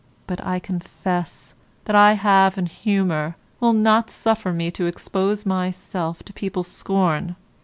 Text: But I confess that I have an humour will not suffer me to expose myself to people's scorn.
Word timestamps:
But 0.25 0.43
I 0.43 0.57
confess 0.57 1.53
that 1.85 1.95
I 1.95 2.13
have 2.13 2.57
an 2.57 2.65
humour 2.65 3.35
will 3.59 3.73
not 3.73 4.09
suffer 4.09 4.51
me 4.51 4.71
to 4.71 4.87
expose 4.87 5.45
myself 5.45 6.23
to 6.23 6.33
people's 6.33 6.69
scorn. 6.69 7.35